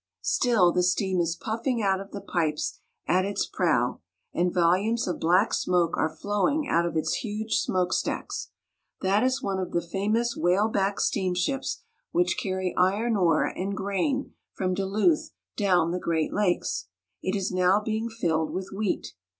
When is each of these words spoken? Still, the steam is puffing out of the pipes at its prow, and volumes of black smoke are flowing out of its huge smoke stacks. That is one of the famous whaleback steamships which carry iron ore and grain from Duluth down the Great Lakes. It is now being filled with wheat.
Still, 0.23 0.71
the 0.71 0.81
steam 0.81 1.19
is 1.19 1.35
puffing 1.35 1.83
out 1.83 1.99
of 2.01 2.09
the 2.09 2.21
pipes 2.21 2.79
at 3.07 3.23
its 3.23 3.45
prow, 3.45 4.01
and 4.33 4.51
volumes 4.51 5.07
of 5.07 5.19
black 5.19 5.53
smoke 5.53 5.95
are 5.95 6.09
flowing 6.09 6.67
out 6.67 6.87
of 6.87 6.97
its 6.97 7.17
huge 7.17 7.59
smoke 7.59 7.93
stacks. 7.93 8.49
That 9.01 9.21
is 9.21 9.43
one 9.43 9.59
of 9.59 9.73
the 9.73 9.81
famous 9.87 10.35
whaleback 10.35 10.99
steamships 10.99 11.83
which 12.11 12.39
carry 12.41 12.73
iron 12.75 13.15
ore 13.15 13.45
and 13.45 13.77
grain 13.77 14.33
from 14.53 14.73
Duluth 14.73 15.33
down 15.55 15.91
the 15.91 15.99
Great 15.99 16.33
Lakes. 16.33 16.87
It 17.21 17.35
is 17.35 17.51
now 17.51 17.79
being 17.79 18.09
filled 18.09 18.49
with 18.51 18.69
wheat. 18.73 19.13